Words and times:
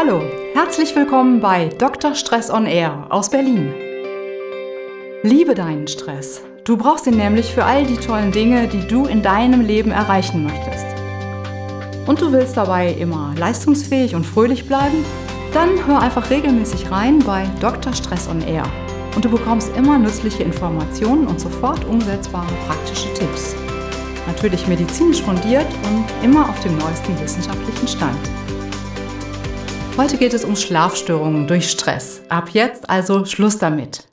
Hallo, 0.00 0.22
herzlich 0.54 0.94
willkommen 0.94 1.40
bei 1.40 1.70
Dr. 1.76 2.14
Stress 2.14 2.52
on 2.52 2.66
Air 2.66 3.06
aus 3.08 3.30
Berlin. 3.30 3.74
Liebe 5.24 5.56
deinen 5.56 5.88
Stress. 5.88 6.40
Du 6.62 6.76
brauchst 6.76 7.08
ihn 7.08 7.16
nämlich 7.16 7.52
für 7.52 7.64
all 7.64 7.84
die 7.84 7.96
tollen 7.96 8.30
Dinge, 8.30 8.68
die 8.68 8.86
du 8.86 9.06
in 9.06 9.22
deinem 9.22 9.60
Leben 9.60 9.90
erreichen 9.90 10.44
möchtest. 10.44 10.86
Und 12.06 12.20
du 12.20 12.30
willst 12.30 12.56
dabei 12.56 12.92
immer 12.92 13.34
leistungsfähig 13.36 14.14
und 14.14 14.24
fröhlich 14.24 14.68
bleiben? 14.68 15.04
Dann 15.52 15.84
hör 15.84 16.00
einfach 16.00 16.30
regelmäßig 16.30 16.92
rein 16.92 17.18
bei 17.18 17.48
Dr. 17.60 17.92
Stress 17.92 18.28
on 18.28 18.40
Air 18.42 18.62
und 19.16 19.24
du 19.24 19.28
bekommst 19.28 19.76
immer 19.76 19.98
nützliche 19.98 20.44
Informationen 20.44 21.26
und 21.26 21.40
sofort 21.40 21.84
umsetzbare 21.86 22.52
praktische 22.68 23.12
Tipps. 23.14 23.56
Natürlich 24.28 24.68
medizinisch 24.68 25.22
fundiert 25.22 25.66
und 25.90 26.04
immer 26.24 26.48
auf 26.48 26.60
dem 26.60 26.78
neuesten 26.78 27.18
wissenschaftlichen 27.18 27.88
Stand. 27.88 28.30
Heute 29.98 30.16
geht 30.16 30.32
es 30.32 30.44
um 30.44 30.54
Schlafstörungen 30.54 31.48
durch 31.48 31.68
Stress. 31.68 32.22
Ab 32.28 32.50
jetzt 32.52 32.88
also 32.88 33.24
Schluss 33.24 33.58
damit. 33.58 34.06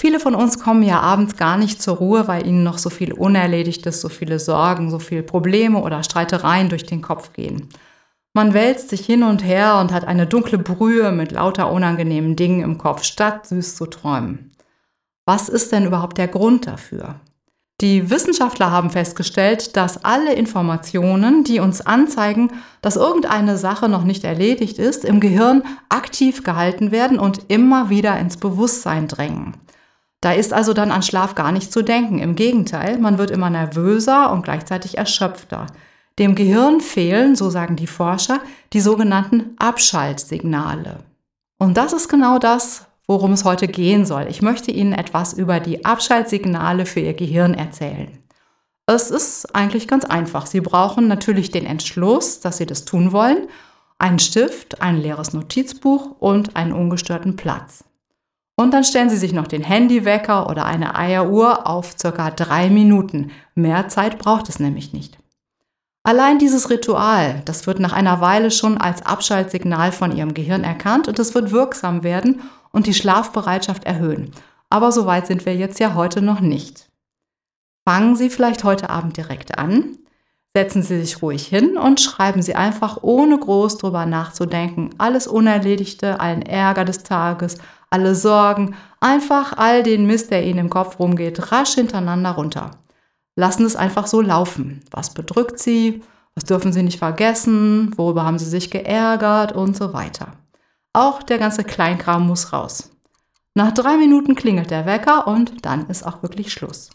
Viele 0.00 0.20
von 0.20 0.36
uns 0.36 0.60
kommen 0.60 0.84
ja 0.84 1.00
abends 1.00 1.36
gar 1.36 1.56
nicht 1.56 1.82
zur 1.82 1.96
Ruhe, 1.96 2.28
weil 2.28 2.46
ihnen 2.46 2.62
noch 2.62 2.78
so 2.78 2.88
viel 2.88 3.12
Unerledigtes, 3.12 4.00
so 4.00 4.08
viele 4.08 4.38
Sorgen, 4.38 4.92
so 4.92 5.00
viele 5.00 5.24
Probleme 5.24 5.82
oder 5.82 6.04
Streitereien 6.04 6.68
durch 6.68 6.86
den 6.86 7.02
Kopf 7.02 7.32
gehen. 7.32 7.68
Man 8.32 8.54
wälzt 8.54 8.90
sich 8.90 9.04
hin 9.04 9.24
und 9.24 9.42
her 9.42 9.78
und 9.80 9.92
hat 9.92 10.04
eine 10.04 10.28
dunkle 10.28 10.58
Brühe 10.58 11.10
mit 11.10 11.32
lauter 11.32 11.72
unangenehmen 11.72 12.36
Dingen 12.36 12.62
im 12.62 12.78
Kopf, 12.78 13.02
statt 13.02 13.48
süß 13.48 13.74
zu 13.74 13.86
träumen. 13.86 14.52
Was 15.26 15.48
ist 15.48 15.72
denn 15.72 15.84
überhaupt 15.84 16.16
der 16.16 16.28
Grund 16.28 16.68
dafür? 16.68 17.16
Die 17.82 18.10
Wissenschaftler 18.10 18.70
haben 18.70 18.90
festgestellt, 18.90 19.76
dass 19.76 20.04
alle 20.04 20.34
Informationen, 20.34 21.42
die 21.42 21.58
uns 21.58 21.80
anzeigen, 21.80 22.52
dass 22.80 22.94
irgendeine 22.94 23.58
Sache 23.58 23.88
noch 23.88 24.04
nicht 24.04 24.22
erledigt 24.22 24.78
ist, 24.78 25.04
im 25.04 25.18
Gehirn 25.18 25.64
aktiv 25.88 26.44
gehalten 26.44 26.92
werden 26.92 27.18
und 27.18 27.40
immer 27.48 27.90
wieder 27.90 28.16
ins 28.20 28.36
Bewusstsein 28.36 29.08
drängen. 29.08 29.56
Da 30.20 30.30
ist 30.30 30.52
also 30.52 30.74
dann 30.74 30.92
an 30.92 31.02
Schlaf 31.02 31.34
gar 31.34 31.50
nicht 31.50 31.72
zu 31.72 31.82
denken. 31.82 32.20
Im 32.20 32.36
Gegenteil, 32.36 32.98
man 32.98 33.18
wird 33.18 33.32
immer 33.32 33.50
nervöser 33.50 34.30
und 34.30 34.44
gleichzeitig 34.44 34.96
erschöpfter. 34.96 35.66
Dem 36.20 36.36
Gehirn 36.36 36.80
fehlen, 36.80 37.34
so 37.34 37.50
sagen 37.50 37.74
die 37.74 37.88
Forscher, 37.88 38.38
die 38.72 38.80
sogenannten 38.80 39.56
Abschaltsignale. 39.58 41.00
Und 41.58 41.76
das 41.76 41.92
ist 41.92 42.08
genau 42.08 42.38
das, 42.38 42.86
worum 43.12 43.32
es 43.32 43.44
heute 43.44 43.68
gehen 43.68 44.06
soll. 44.06 44.26
Ich 44.30 44.40
möchte 44.40 44.70
Ihnen 44.70 44.94
etwas 44.94 45.34
über 45.34 45.60
die 45.60 45.84
Abschaltsignale 45.84 46.86
für 46.86 47.00
Ihr 47.00 47.12
Gehirn 47.12 47.52
erzählen. 47.52 48.08
Es 48.86 49.10
ist 49.10 49.54
eigentlich 49.54 49.86
ganz 49.86 50.06
einfach. 50.06 50.46
Sie 50.46 50.62
brauchen 50.62 51.08
natürlich 51.08 51.50
den 51.50 51.66
Entschluss, 51.66 52.40
dass 52.40 52.56
Sie 52.56 52.64
das 52.64 52.86
tun 52.86 53.12
wollen, 53.12 53.48
einen 53.98 54.18
Stift, 54.18 54.80
ein 54.80 54.96
leeres 54.96 55.34
Notizbuch 55.34 56.16
und 56.20 56.56
einen 56.56 56.72
ungestörten 56.72 57.36
Platz. 57.36 57.84
Und 58.56 58.72
dann 58.72 58.82
stellen 58.82 59.10
Sie 59.10 59.18
sich 59.18 59.34
noch 59.34 59.46
den 59.46 59.62
Handywecker 59.62 60.48
oder 60.48 60.64
eine 60.64 60.96
Eieruhr 60.96 61.66
auf 61.66 61.94
circa 61.98 62.30
drei 62.30 62.70
Minuten. 62.70 63.30
Mehr 63.54 63.88
Zeit 63.88 64.18
braucht 64.18 64.48
es 64.48 64.58
nämlich 64.58 64.94
nicht. 64.94 65.18
Allein 66.02 66.38
dieses 66.38 66.70
Ritual, 66.70 67.42
das 67.44 67.66
wird 67.66 67.78
nach 67.78 67.92
einer 67.92 68.22
Weile 68.22 68.50
schon 68.50 68.78
als 68.78 69.04
Abschaltsignal 69.04 69.92
von 69.92 70.16
Ihrem 70.16 70.32
Gehirn 70.32 70.64
erkannt 70.64 71.08
und 71.08 71.18
es 71.18 71.34
wird 71.34 71.52
wirksam 71.52 72.02
werden 72.02 72.40
und 72.72 72.86
die 72.86 72.94
Schlafbereitschaft 72.94 73.84
erhöhen. 73.84 74.32
Aber 74.70 74.90
so 74.90 75.06
weit 75.06 75.26
sind 75.26 75.46
wir 75.46 75.54
jetzt 75.54 75.78
ja 75.80 75.94
heute 75.94 76.22
noch 76.22 76.40
nicht. 76.40 76.88
Fangen 77.86 78.16
Sie 78.16 78.30
vielleicht 78.30 78.64
heute 78.64 78.90
Abend 78.90 79.16
direkt 79.16 79.58
an. 79.58 79.98
Setzen 80.54 80.82
Sie 80.82 81.00
sich 81.00 81.22
ruhig 81.22 81.46
hin 81.46 81.78
und 81.78 82.00
schreiben 82.00 82.42
Sie 82.42 82.54
einfach, 82.54 82.98
ohne 83.02 83.38
groß 83.38 83.78
drüber 83.78 84.04
nachzudenken, 84.04 84.90
alles 84.98 85.26
Unerledigte, 85.26 86.20
allen 86.20 86.42
Ärger 86.42 86.84
des 86.84 87.04
Tages, 87.04 87.58
alle 87.88 88.14
Sorgen, 88.14 88.74
einfach 89.00 89.56
all 89.56 89.82
den 89.82 90.06
Mist, 90.06 90.30
der 90.30 90.44
Ihnen 90.44 90.58
im 90.58 90.70
Kopf 90.70 90.98
rumgeht, 90.98 91.52
rasch 91.52 91.74
hintereinander 91.74 92.32
runter. 92.32 92.72
Lassen 93.34 93.64
es 93.64 93.76
einfach 93.76 94.06
so 94.06 94.20
laufen. 94.20 94.82
Was 94.90 95.14
bedrückt 95.14 95.58
Sie? 95.58 96.02
Was 96.34 96.44
dürfen 96.44 96.72
Sie 96.72 96.82
nicht 96.82 96.98
vergessen? 96.98 97.92
Worüber 97.96 98.24
haben 98.24 98.38
Sie 98.38 98.48
sich 98.48 98.70
geärgert? 98.70 99.52
Und 99.52 99.76
so 99.76 99.92
weiter. 99.92 100.28
Auch 100.92 101.22
der 101.22 101.38
ganze 101.38 101.64
Kleinkram 101.64 102.26
muss 102.26 102.52
raus. 102.52 102.90
Nach 103.54 103.72
drei 103.72 103.96
Minuten 103.96 104.34
klingelt 104.34 104.70
der 104.70 104.86
Wecker 104.86 105.26
und 105.26 105.64
dann 105.64 105.88
ist 105.88 106.06
auch 106.06 106.22
wirklich 106.22 106.52
Schluss. 106.52 106.90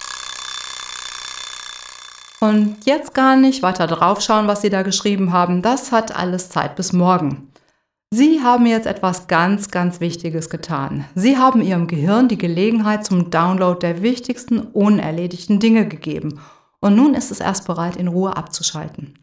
Und 2.39 2.77
jetzt 2.85 3.15
gar 3.15 3.35
nicht 3.35 3.63
weiter 3.63 3.87
draufschauen, 3.87 4.47
was 4.47 4.61
Sie 4.61 4.69
da 4.69 4.83
geschrieben 4.83 5.33
haben. 5.33 5.63
Das 5.63 5.91
hat 5.91 6.15
alles 6.15 6.49
Zeit 6.49 6.75
bis 6.75 6.93
morgen. 6.93 7.51
Sie 8.11 8.41
haben 8.41 8.67
jetzt 8.67 8.85
etwas 8.85 9.27
ganz, 9.27 9.69
ganz 9.69 9.99
Wichtiges 9.99 10.49
getan. 10.49 11.05
Sie 11.15 11.37
haben 11.37 11.61
Ihrem 11.61 11.87
Gehirn 11.87 12.27
die 12.27 12.37
Gelegenheit 12.37 13.05
zum 13.05 13.31
Download 13.31 13.79
der 13.79 14.03
wichtigsten 14.03 14.59
unerledigten 14.59 15.59
Dinge 15.59 15.87
gegeben. 15.87 16.39
Und 16.79 16.95
nun 16.95 17.15
ist 17.15 17.31
es 17.31 17.39
erst 17.39 17.65
bereit, 17.65 17.95
in 17.95 18.07
Ruhe 18.07 18.37
abzuschalten. 18.37 19.15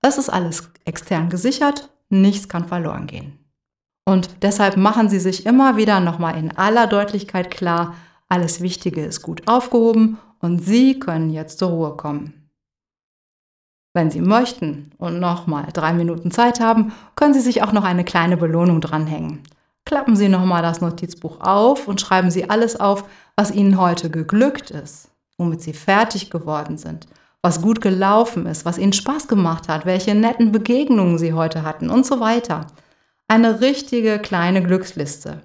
Es 0.00 0.16
ist 0.16 0.30
alles 0.30 0.70
extern 0.84 1.28
gesichert, 1.28 1.90
nichts 2.08 2.48
kann 2.48 2.66
verloren 2.66 3.08
gehen. 3.08 3.39
Und 4.04 4.42
deshalb 4.42 4.76
machen 4.76 5.08
Sie 5.08 5.20
sich 5.20 5.46
immer 5.46 5.76
wieder 5.76 6.00
nochmal 6.00 6.36
in 6.36 6.56
aller 6.56 6.86
Deutlichkeit 6.86 7.50
klar, 7.50 7.94
alles 8.28 8.60
Wichtige 8.60 9.04
ist 9.04 9.22
gut 9.22 9.46
aufgehoben 9.46 10.18
und 10.40 10.60
Sie 10.64 10.98
können 10.98 11.30
jetzt 11.30 11.58
zur 11.58 11.70
Ruhe 11.70 11.96
kommen. 11.96 12.48
Wenn 13.92 14.10
Sie 14.10 14.20
möchten 14.20 14.92
und 14.98 15.18
nochmal 15.18 15.68
drei 15.72 15.92
Minuten 15.92 16.30
Zeit 16.30 16.60
haben, 16.60 16.92
können 17.16 17.34
Sie 17.34 17.40
sich 17.40 17.62
auch 17.62 17.72
noch 17.72 17.84
eine 17.84 18.04
kleine 18.04 18.36
Belohnung 18.36 18.80
dranhängen. 18.80 19.42
Klappen 19.84 20.14
Sie 20.14 20.28
nochmal 20.28 20.62
das 20.62 20.80
Notizbuch 20.80 21.40
auf 21.40 21.88
und 21.88 22.00
schreiben 22.00 22.30
Sie 22.30 22.48
alles 22.48 22.78
auf, 22.78 23.04
was 23.34 23.50
Ihnen 23.50 23.80
heute 23.80 24.08
geglückt 24.08 24.70
ist, 24.70 25.08
womit 25.38 25.62
Sie 25.62 25.72
fertig 25.72 26.30
geworden 26.30 26.78
sind, 26.78 27.08
was 27.42 27.60
gut 27.60 27.80
gelaufen 27.80 28.46
ist, 28.46 28.64
was 28.64 28.78
Ihnen 28.78 28.92
Spaß 28.92 29.26
gemacht 29.26 29.68
hat, 29.68 29.86
welche 29.86 30.14
netten 30.14 30.52
Begegnungen 30.52 31.18
Sie 31.18 31.32
heute 31.32 31.64
hatten 31.64 31.90
und 31.90 32.06
so 32.06 32.20
weiter. 32.20 32.66
Eine 33.30 33.60
richtige 33.60 34.18
kleine 34.18 34.60
Glücksliste. 34.60 35.40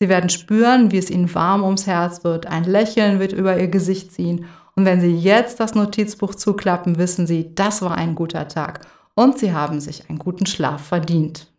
Sie 0.00 0.08
werden 0.08 0.30
spüren, 0.30 0.92
wie 0.92 0.96
es 0.96 1.10
ihnen 1.10 1.34
warm 1.34 1.62
ums 1.62 1.86
Herz 1.86 2.24
wird, 2.24 2.46
ein 2.46 2.64
Lächeln 2.64 3.20
wird 3.20 3.34
über 3.34 3.60
ihr 3.60 3.68
Gesicht 3.68 4.12
ziehen 4.12 4.46
und 4.76 4.86
wenn 4.86 5.02
Sie 5.02 5.14
jetzt 5.14 5.60
das 5.60 5.74
Notizbuch 5.74 6.34
zuklappen, 6.34 6.96
wissen 6.96 7.26
Sie, 7.26 7.54
das 7.54 7.82
war 7.82 7.98
ein 7.98 8.14
guter 8.14 8.48
Tag 8.48 8.80
und 9.14 9.38
Sie 9.38 9.52
haben 9.52 9.78
sich 9.78 10.08
einen 10.08 10.18
guten 10.18 10.46
Schlaf 10.46 10.86
verdient. 10.86 11.52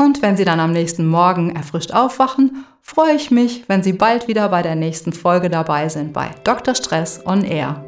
Und 0.00 0.22
wenn 0.22 0.38
Sie 0.38 0.46
dann 0.46 0.58
am 0.58 0.72
nächsten 0.72 1.06
Morgen 1.06 1.54
erfrischt 1.54 1.92
aufwachen, 1.92 2.64
freue 2.80 3.16
ich 3.16 3.30
mich, 3.30 3.64
wenn 3.68 3.82
Sie 3.82 3.92
bald 3.92 4.26
wieder 4.26 4.48
bei 4.48 4.62
der 4.62 4.74
nächsten 4.74 5.12
Folge 5.12 5.50
dabei 5.50 5.90
sind 5.90 6.14
bei 6.14 6.30
Dr. 6.44 6.74
Stress 6.74 7.20
on 7.26 7.44
Air. 7.44 7.84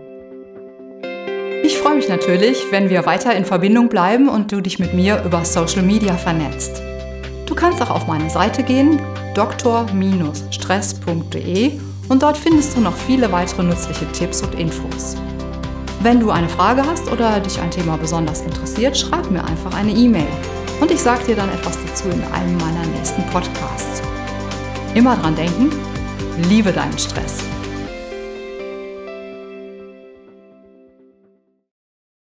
Ich 1.64 1.78
freue 1.78 1.94
mich 1.94 2.10
natürlich, 2.10 2.62
wenn 2.72 2.90
wir 2.90 3.06
weiter 3.06 3.34
in 3.34 3.46
Verbindung 3.46 3.88
bleiben 3.88 4.28
und 4.28 4.52
du 4.52 4.60
dich 4.60 4.78
mit 4.78 4.92
mir 4.92 5.22
über 5.24 5.46
Social 5.46 5.82
Media 5.82 6.12
vernetzt. 6.18 6.82
Du 7.66 7.72
kannst 7.72 7.90
auch 7.90 7.96
auf 7.96 8.06
meine 8.06 8.30
Seite 8.30 8.62
gehen, 8.62 9.02
dr-stress.de 9.34 9.80
und 12.08 12.22
dort 12.22 12.36
findest 12.36 12.76
du 12.76 12.80
noch 12.80 12.94
viele 12.94 13.32
weitere 13.32 13.64
nützliche 13.64 14.06
Tipps 14.12 14.40
und 14.40 14.54
Infos. 14.54 15.16
Wenn 16.00 16.20
du 16.20 16.30
eine 16.30 16.48
Frage 16.48 16.86
hast 16.86 17.10
oder 17.10 17.40
dich 17.40 17.60
ein 17.60 17.72
Thema 17.72 17.96
besonders 17.96 18.42
interessiert, 18.42 18.96
schreib 18.96 19.32
mir 19.32 19.44
einfach 19.44 19.74
eine 19.74 19.90
E-Mail 19.90 20.28
und 20.80 20.92
ich 20.92 21.02
sage 21.02 21.24
dir 21.24 21.34
dann 21.34 21.48
etwas 21.48 21.76
dazu 21.84 22.04
in 22.08 22.22
einem 22.32 22.56
meiner 22.58 22.86
nächsten 22.94 23.24
Podcasts. 23.32 24.00
Immer 24.94 25.16
dran 25.16 25.34
denken, 25.34 25.72
liebe 26.48 26.70
deinen 26.70 26.96
Stress. 26.96 27.42